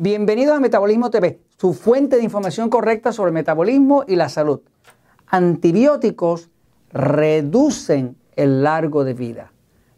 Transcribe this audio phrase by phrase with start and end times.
[0.00, 4.60] Bienvenidos a Metabolismo TV, su fuente de información correcta sobre el metabolismo y la salud.
[5.26, 6.50] Antibióticos
[6.92, 9.52] reducen el largo de vida.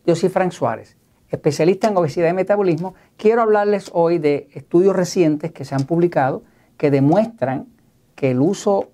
[0.07, 0.97] Yo soy Frank Suárez,
[1.29, 2.95] especialista en obesidad y metabolismo.
[3.19, 6.45] Quiero hablarles hoy de estudios recientes que se han publicado
[6.79, 7.67] que demuestran
[8.15, 8.89] que el uso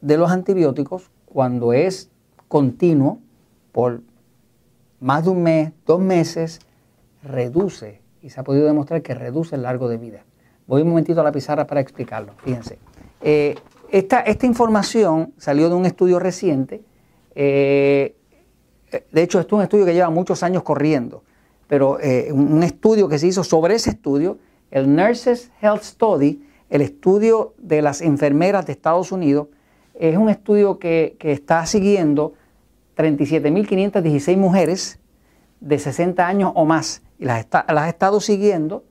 [0.00, 2.08] de los antibióticos, cuando es
[2.46, 3.18] continuo
[3.72, 4.02] por
[5.00, 6.60] más de un mes, dos meses,
[7.24, 10.24] reduce, y se ha podido demostrar que reduce el largo de vida.
[10.66, 12.34] Voy un momentito a la pizarra para explicarlo.
[12.44, 12.78] Fíjense.
[13.20, 13.56] Eh,
[13.90, 16.82] esta, esta, información salió de un estudio reciente.
[17.34, 18.16] Eh,
[19.10, 21.22] de hecho, esto es un estudio que lleva muchos años corriendo,
[21.66, 24.38] pero eh, un estudio que se hizo sobre ese estudio,
[24.70, 29.48] el Nurses Health Study, el estudio de las enfermeras de Estados Unidos,
[29.94, 32.34] es un estudio que, que está siguiendo
[32.96, 34.98] 37.516 mujeres
[35.60, 38.84] de 60 años o más y las, las ha estado siguiendo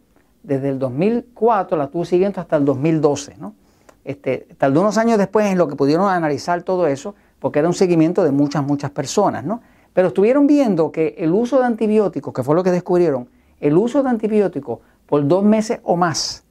[0.43, 3.35] desde el 2004 la estuvo siguiendo hasta el 2012.
[3.37, 3.53] ¿no?
[4.03, 7.73] Este, tardó unos años después en lo que pudieron analizar todo eso, porque era un
[7.73, 9.43] seguimiento de muchas, muchas personas.
[9.43, 9.61] ¿no?
[9.93, 14.01] Pero estuvieron viendo que el uso de antibióticos, que fue lo que descubrieron, el uso
[14.03, 16.43] de antibióticos por dos meses o más,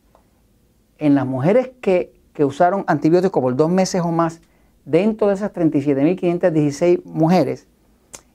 [0.99, 4.41] en las mujeres que, que usaron antibióticos por dos meses o más,
[4.85, 7.67] dentro de esas 37.516 mujeres,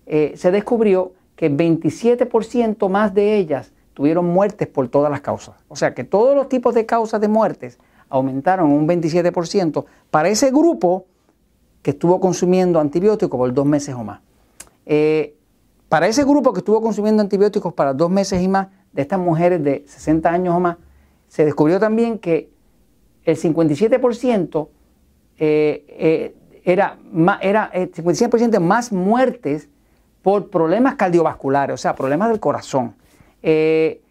[0.05, 5.55] eh, se descubrió que 27% más de ellas tuvieron muertes por todas las causas.
[5.69, 7.79] O sea que todos los tipos de causas de muertes
[8.09, 11.05] aumentaron un 27% para ese grupo
[11.81, 14.19] que estuvo consumiendo antibióticos por dos meses o más.
[14.85, 15.35] Eh,
[15.87, 19.63] para ese grupo que estuvo consumiendo antibióticos para dos meses y más, de estas mujeres
[19.63, 20.77] de 60 años o más,
[21.27, 22.49] se descubrió también que
[23.23, 24.67] el 57%
[25.37, 26.97] eh, eh, era,
[27.41, 29.69] era 57% más muertes
[30.21, 32.95] por problemas cardiovasculares, o sea, problemas del corazón.
[33.47, 34.01] Eh,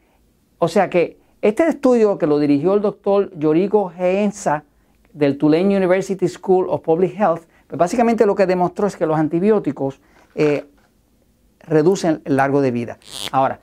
[0.59, 4.63] o sea que este estudio que lo dirigió el doctor Yoriko Heensa
[5.13, 9.19] del Tulane University School of Public Health, pues básicamente lo que demostró es que los
[9.19, 10.01] antibióticos
[10.37, 10.65] eh,
[11.67, 12.99] reducen el largo de vida.
[13.33, 13.59] Ahora,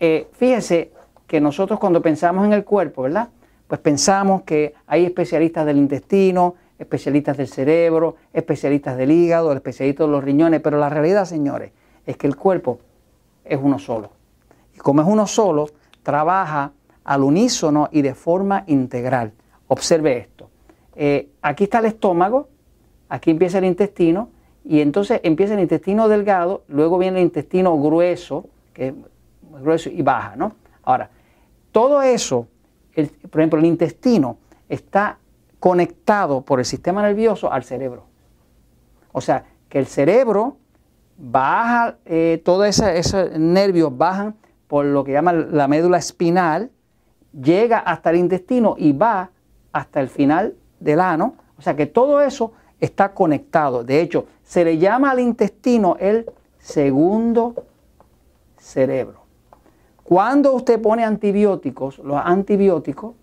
[0.00, 0.92] eh, fíjese
[1.26, 3.28] que nosotros cuando pensamos en el cuerpo, ¿verdad?
[3.66, 10.10] Pues pensamos que hay especialistas del intestino, especialistas del cerebro, especialistas del hígado, especialistas de
[10.10, 11.70] los riñones, pero la realidad, señores,
[12.06, 12.80] es que el cuerpo
[13.44, 14.21] es uno solo
[14.78, 15.68] como es uno solo,
[16.02, 16.72] trabaja
[17.04, 19.32] al unísono y de forma integral.
[19.68, 20.50] Observe esto.
[20.94, 22.48] Eh, aquí está el estómago,
[23.08, 24.30] aquí empieza el intestino,
[24.64, 28.94] y entonces empieza el intestino delgado, luego viene el intestino grueso, que es
[29.60, 30.54] grueso y baja, ¿no?
[30.84, 31.10] Ahora,
[31.72, 32.46] todo eso,
[33.30, 34.38] por ejemplo, el intestino
[34.68, 35.18] está
[35.58, 38.04] conectado por el sistema nervioso al cerebro.
[39.12, 40.56] O sea, que el cerebro
[41.16, 44.34] baja, eh, todos esos nervios bajan
[44.72, 46.70] por lo que llama la médula espinal,
[47.38, 49.28] llega hasta el intestino y va
[49.70, 51.34] hasta el final del ano.
[51.58, 53.84] O sea que todo eso está conectado.
[53.84, 56.24] De hecho, se le llama al intestino el
[56.58, 57.66] segundo
[58.56, 59.26] cerebro.
[60.04, 63.14] Cuando usted pone antibióticos, los antibióticos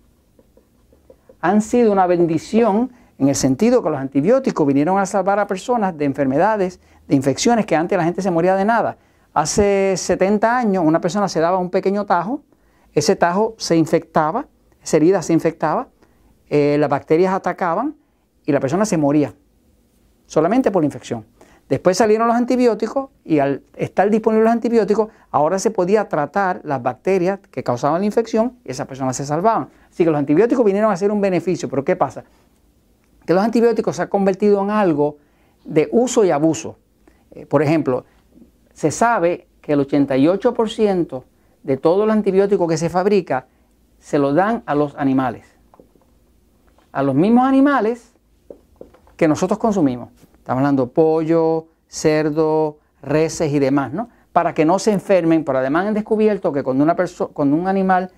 [1.41, 5.97] han sido una bendición en el sentido que los antibióticos vinieron a salvar a personas
[5.97, 8.97] de enfermedades, de infecciones que antes la gente se moría de nada.
[9.39, 12.43] Hace 70 años una persona se daba un pequeño tajo,
[12.91, 14.47] ese tajo se infectaba,
[14.83, 15.87] esa herida se infectaba,
[16.49, 17.95] eh, las bacterias atacaban
[18.45, 19.33] y la persona se moría,
[20.25, 21.25] solamente por la infección.
[21.69, 26.83] Después salieron los antibióticos y al estar disponibles los antibióticos, ahora se podía tratar las
[26.83, 29.69] bacterias que causaban la infección y esas personas se salvaban.
[29.89, 32.25] Así que los antibióticos vinieron a ser un beneficio, pero ¿qué pasa?
[33.25, 35.15] Que los antibióticos se han convertido en algo
[35.63, 36.77] de uso y abuso.
[37.31, 38.03] Eh, por ejemplo,
[38.79, 41.23] se sabe que el 88%
[41.63, 43.47] de todo el antibiótico que se fabrica
[43.99, 45.45] se lo dan a los animales.
[46.93, 48.13] A los mismos animales
[49.17, 50.11] que nosotros consumimos.
[50.37, 54.07] Estamos hablando pollo, cerdo, reses y demás, ¿no?
[54.31, 58.11] Para que no se enfermen, pero además han descubierto que cuando, un animal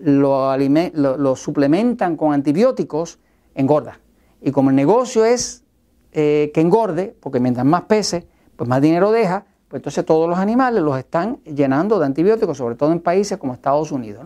[0.00, 3.20] lo, lo, suplementan con antibióticos,
[3.54, 4.00] engorda.
[4.42, 5.62] Y como el negocio es
[6.10, 8.26] eh, que engorde, porque mientras más pese,
[8.56, 12.74] pues más dinero deja, pues entonces todos los animales los están llenando de antibióticos, sobre
[12.74, 14.24] todo en países como Estados Unidos.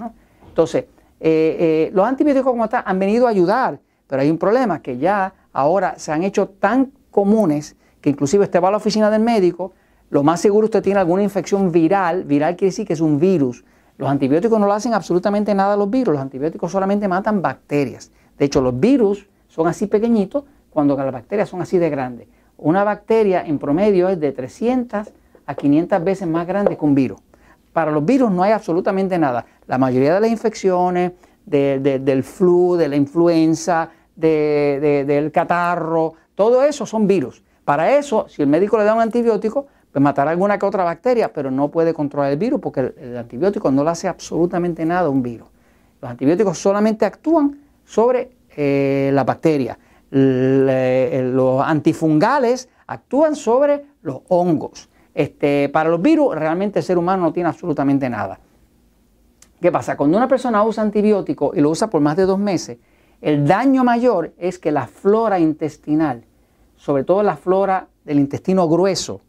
[0.49, 0.85] Entonces,
[1.21, 4.99] eh, eh, los antibióticos como tal han venido a ayudar, pero hay un problema que
[4.99, 9.23] ya ahora se han hecho tan comunes que inclusive usted va a la oficina del
[9.23, 9.73] médico,
[10.11, 13.65] lo más seguro usted tiene alguna infección viral, viral quiere decir que es un virus.
[13.99, 18.11] Los antibióticos no le hacen absolutamente nada a los virus, los antibióticos solamente matan bacterias.
[18.39, 22.29] De hecho, los virus son así pequeñitos cuando las bacterias son así de grandes.
[22.59, 25.13] Una bacteria en promedio es de 300
[25.53, 27.21] a 500 veces más grande que un virus.
[27.73, 29.47] Para los virus no hay absolutamente nada.
[29.67, 31.13] La mayoría de las infecciones,
[31.47, 37.43] del flu, de la influenza, del catarro, todo eso son virus.
[37.65, 41.33] Para eso, si el médico le da un antibiótico, pues matará alguna que otra bacteria,
[41.33, 45.11] pero no puede controlar el virus porque el, antibiótico no le hace absolutamente nada a
[45.11, 45.49] un virus.
[46.01, 49.79] Los antibióticos solamente actúan sobre eh, la bacteria.
[50.11, 54.89] Eh, los antifungales actúan sobre los hongos.
[55.15, 58.39] Este, para los virus, realmente el ser humano no tiene absolutamente nada.
[59.61, 59.97] ¿Qué pasa?
[59.97, 62.79] Cuando una persona usa antibiótico y lo usa por más de dos meses,
[63.21, 66.25] el daño mayor es que la flora intestinal,
[66.77, 69.21] sobre todo la flora del intestino grueso,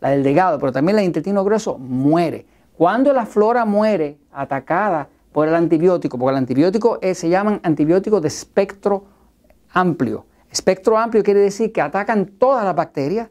[0.00, 2.46] la del delgado, pero también la del intestino grueso, muere.
[2.76, 8.28] Cuando la flora muere atacada por el antibiótico, porque el antibiótico se llaman antibióticos de
[8.28, 9.04] espectro
[9.72, 10.24] amplio.
[10.50, 13.28] Espectro amplio quiere decir que atacan todas las bacterias,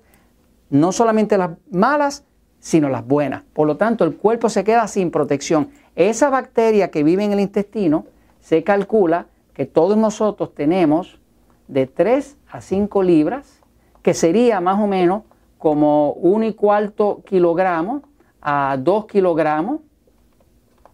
[0.70, 2.26] no solamente las malas,
[2.60, 3.44] sino las buenas.
[3.54, 5.70] Por lo tanto, el cuerpo se queda sin protección.
[5.96, 8.06] Esa bacteria que vive en el intestino,
[8.40, 11.20] se calcula que todos nosotros tenemos
[11.68, 13.62] de 3 a 5 libras,
[14.02, 15.24] que sería más o menos
[15.58, 18.04] como un y cuarto kilogramo
[18.42, 19.82] a 2 kilogramos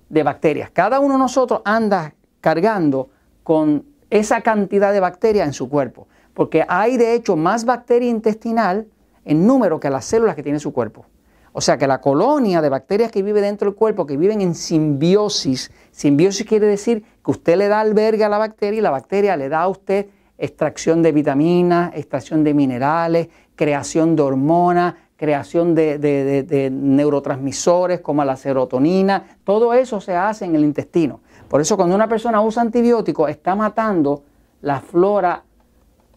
[0.10, 0.70] de bacterias.
[0.72, 3.10] Cada uno de nosotros anda cargando
[3.44, 8.88] con esa cantidad de bacterias en su cuerpo, porque hay de hecho más bacteria intestinal
[9.26, 11.06] en número que las células que tiene su cuerpo.
[11.54, 14.56] O sea que la colonia de bacterias que vive dentro del cuerpo, que viven en
[14.56, 19.36] simbiosis, simbiosis quiere decir que usted le da albergue a la bacteria y la bacteria
[19.36, 20.08] le da a usted
[20.38, 29.38] extracción de vitaminas, extracción de minerales, creación de hormonas, creación de, neurotransmisores como la serotonina,
[29.44, 31.20] todo eso se hace en el intestino.
[31.48, 34.24] Por eso cuando una persona usa antibióticos está matando
[34.62, 35.44] la flora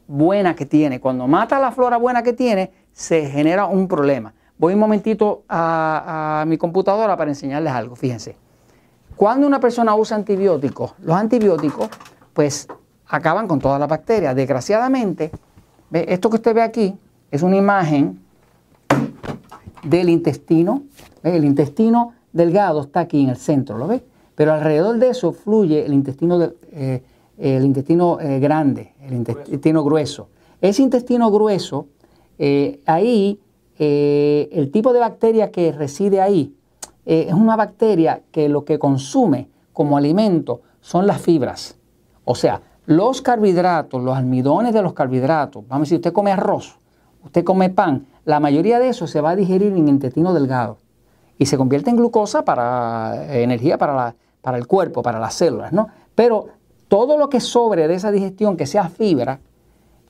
[0.06, 1.01] buena que tiene.
[1.01, 4.32] Cuando mata la flora buena que tiene, se genera un problema.
[4.56, 7.96] Voy un momentito a, mi computadora para enseñarles algo.
[7.96, 8.37] Fíjense.
[9.17, 11.88] Cuando una persona usa antibióticos, los antibióticos
[12.32, 12.67] pues
[13.06, 14.35] acaban con todas las bacterias.
[14.35, 15.31] Desgraciadamente,
[15.93, 16.96] esto que usted ve aquí
[17.31, 18.20] es una imagen
[19.82, 20.85] del intestino.
[21.23, 24.05] El intestino delgado está aquí en el centro, ¿lo ve?
[24.35, 27.02] Pero alrededor de eso fluye el intestino, eh,
[27.38, 30.29] el intestino eh, grande, el intestino grueso.
[30.61, 31.87] Ese intestino grueso,
[32.38, 33.40] eh, ahí
[33.78, 36.54] eh, el tipo de bacteria que reside ahí
[37.06, 41.76] eh, es una bacteria que lo que consume como alimento son las fibras.
[42.25, 46.78] O sea, los carbohidratos, los almidones de los carbohidratos, vamos a decir, usted come arroz,
[47.25, 50.78] usted come pan, la mayoría de eso se va a digerir en el intestino delgado
[51.38, 55.88] y se convierte en glucosa para energía para, para el cuerpo, para las células, ¿no?
[56.14, 56.48] Pero
[56.88, 59.40] todo lo que sobre de esa digestión, que sea fibra,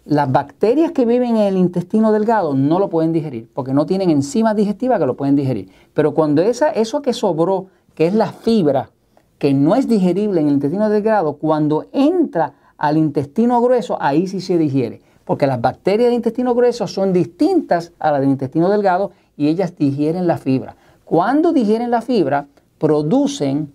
[0.04, 4.10] las bacterias que viven en el intestino delgado no lo pueden digerir porque no tienen
[4.10, 5.70] enzimas digestivas que lo pueden digerir.
[5.94, 8.90] Pero cuando esa, eso que sobró, que es la fibra,
[9.38, 14.40] que no es digerible en el intestino delgado, cuando entra al intestino grueso, ahí sí
[14.40, 15.00] se digiere.
[15.24, 19.74] Porque las bacterias del intestino grueso son distintas a las del intestino delgado y ellas
[19.78, 20.76] digieren la fibra.
[21.06, 22.46] Cuando digieren la fibra,
[22.78, 23.72] producen,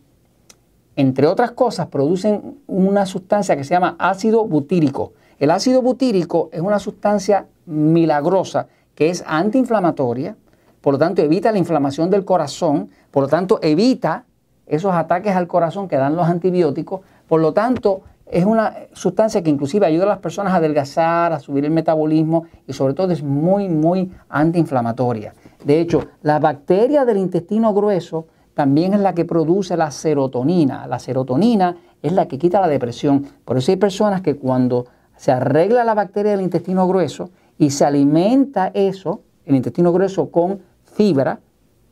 [0.96, 6.62] entre otras cosas, producen una sustancia que se llama ácido butírico el ácido butírico es
[6.62, 10.36] una sustancia milagrosa que es antiinflamatoria,
[10.82, 14.26] por lo tanto evita la inflamación del corazón, por lo tanto evita
[14.66, 19.50] esos ataques al corazón que dan los antibióticos, por lo tanto es una sustancia que
[19.50, 23.24] inclusive ayuda a las personas a adelgazar, a subir el metabolismo y sobre todo es
[23.24, 25.34] muy, muy antiinflamatoria.
[25.64, 30.86] De hecho, la bacteria del intestino grueso también es la que produce la serotonina.
[30.86, 33.26] La serotonina es la que quita la depresión.
[33.46, 34.86] Por eso hay personas que cuando
[35.20, 40.62] se arregla la bacteria del intestino grueso y se alimenta eso, el intestino grueso, con
[40.94, 41.42] fibra,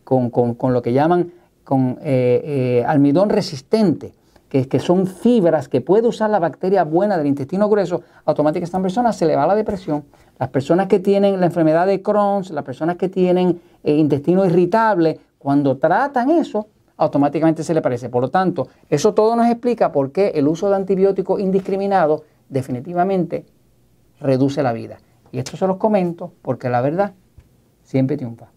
[0.05, 0.31] con,
[0.61, 1.33] lo que llaman
[1.65, 4.13] con eh, eh, almidón resistente,
[4.47, 8.69] que, que son fibras que puede usar la bacteria buena del intestino grueso, automáticamente a
[8.69, 10.05] estas personas se le va la depresión.
[10.39, 15.19] Las personas que tienen la enfermedad de Crohn, las personas que tienen eh, intestino irritable,
[15.37, 18.07] cuando tratan eso, automáticamente se le parece.
[18.07, 23.45] Por lo tanto, eso todo nos explica por qué el uso de antibióticos indiscriminado definitivamente
[24.19, 24.99] reduce la vida.
[25.31, 27.13] Y esto se los comento porque la verdad
[27.83, 28.49] siempre triunfa.